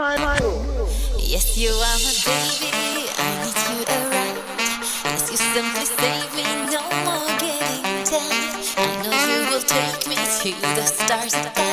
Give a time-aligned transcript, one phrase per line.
[0.00, 0.38] my, my.
[1.18, 2.72] Yes, you are my baby.
[3.18, 4.38] I need you around.
[5.04, 6.44] Yes, you simply save me.
[6.72, 8.32] No more getting down.
[8.78, 11.34] I know you will take me to the stars.
[11.34, 11.69] Again.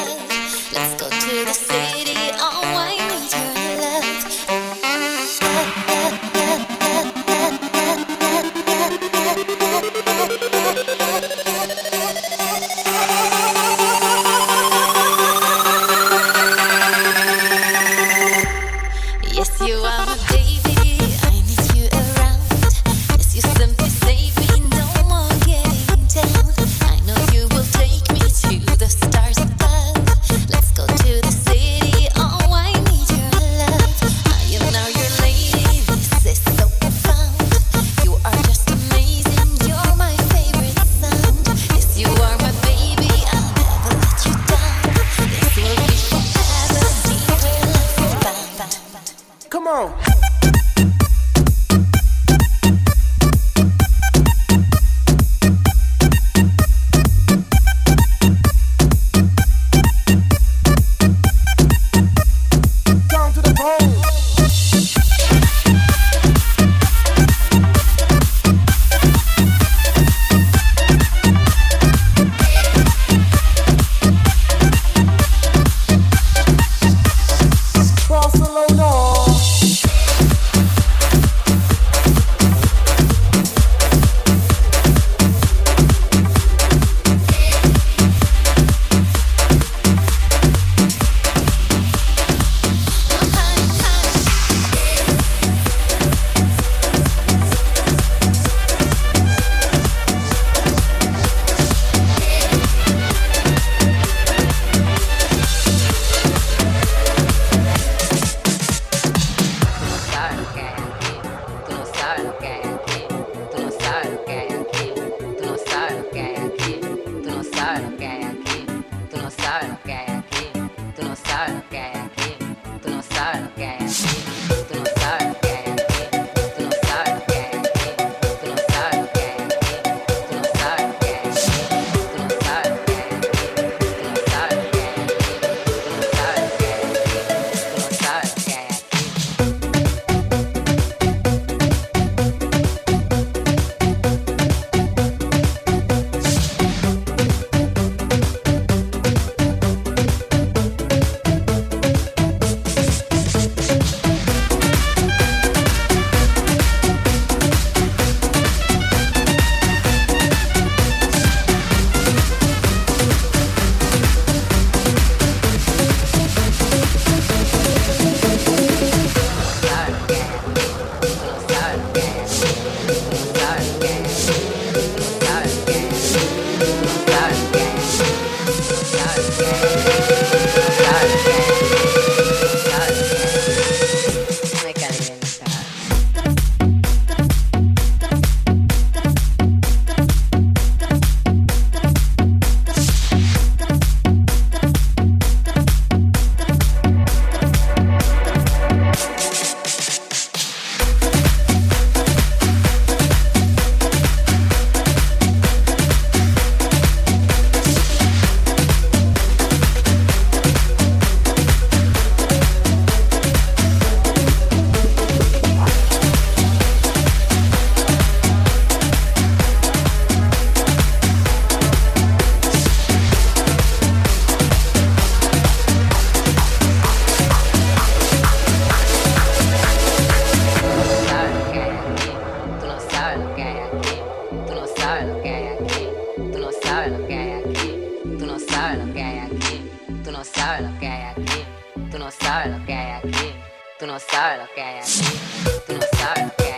[242.58, 243.36] lo que hay aquí.
[243.80, 245.20] Tú no sabes lo que hay aquí.
[245.68, 246.57] Tú no sabes lo que hay aquí.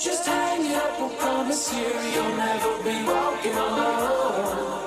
[0.00, 4.78] Just hang it up, I promise you, you'll never be walking alone.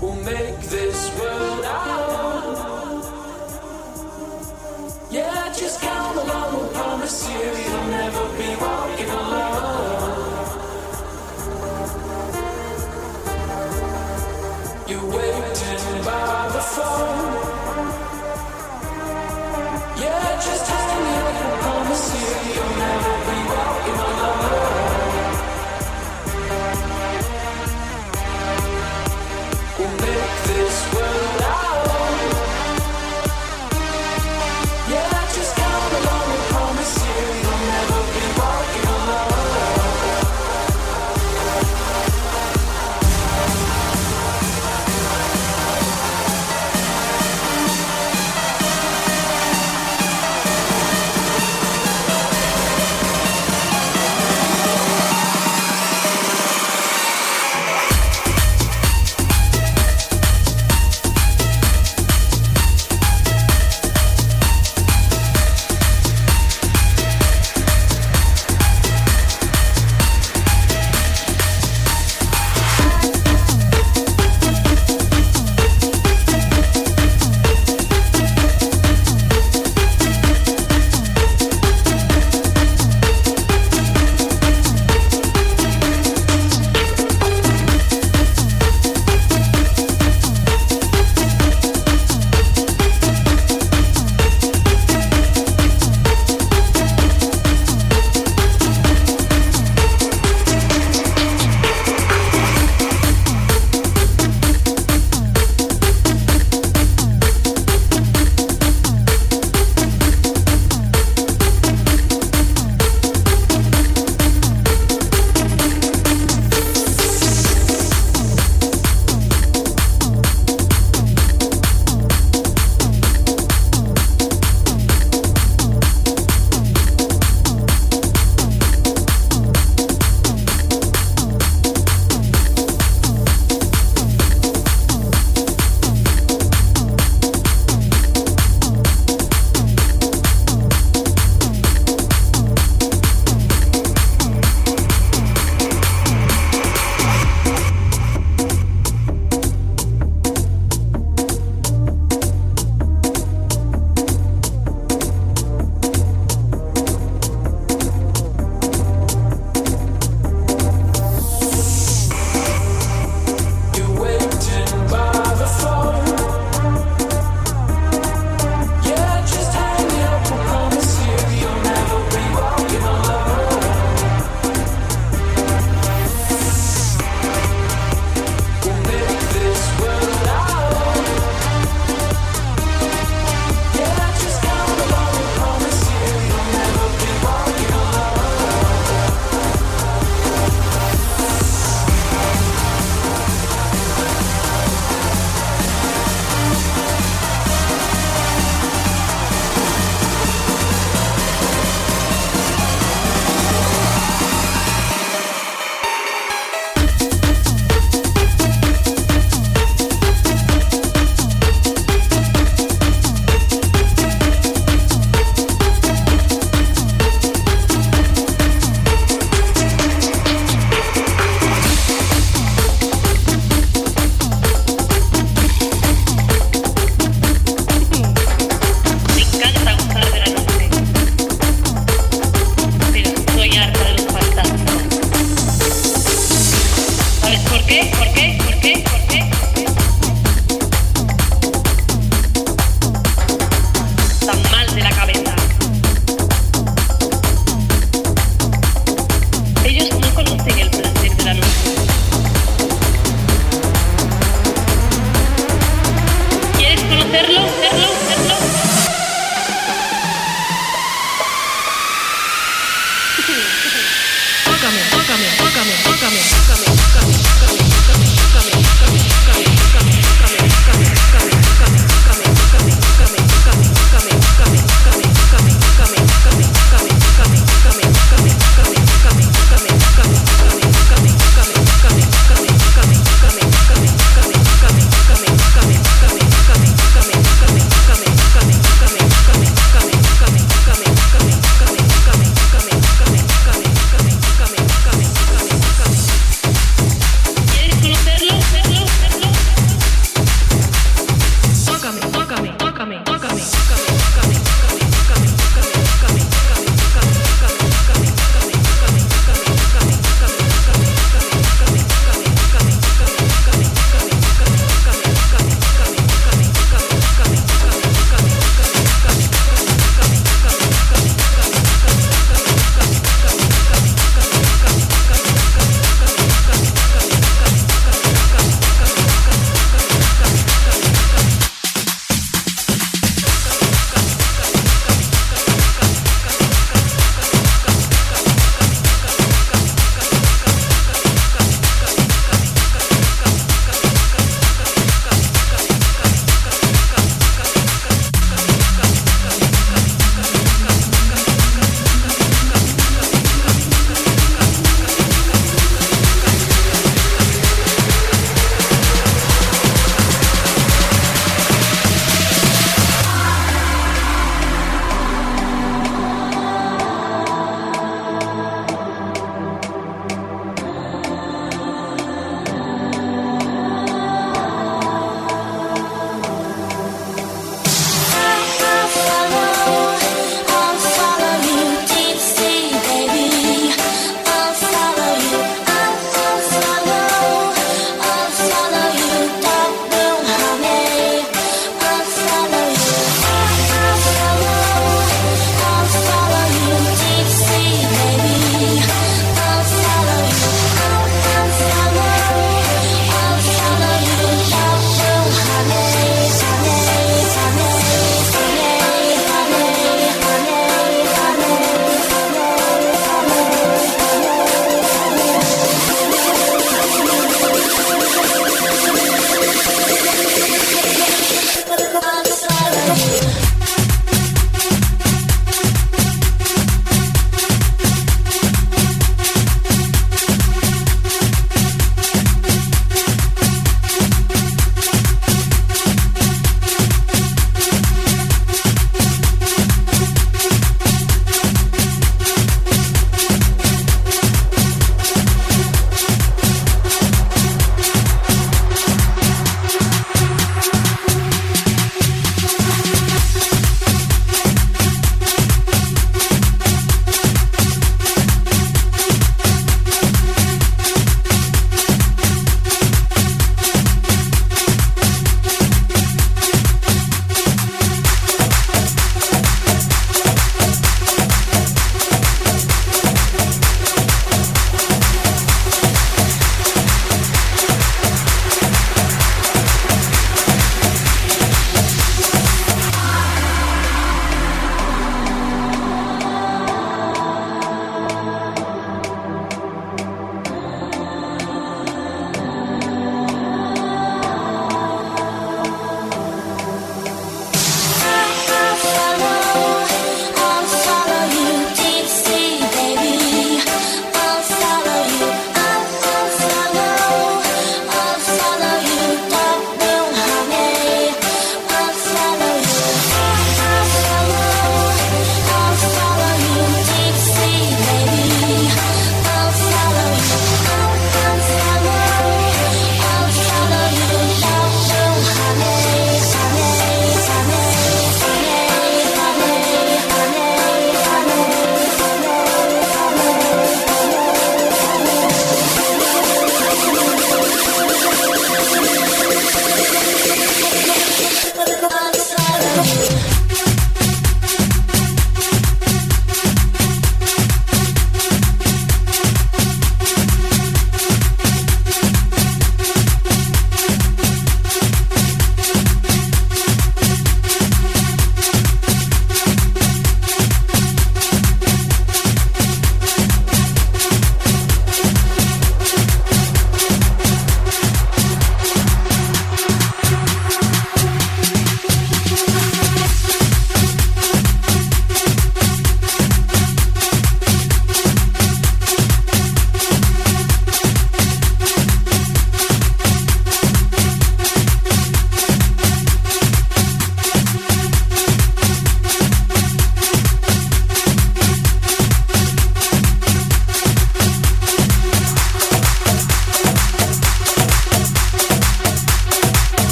[0.00, 1.53] We'll make this world.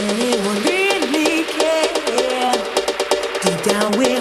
[0.00, 2.52] anyone really care?
[3.42, 4.19] Deep down, we're